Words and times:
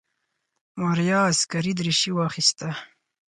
ماريا 0.79 1.19
عسکري 1.29 1.71
دريشي 1.79 2.11
واخيسته. 2.13 2.69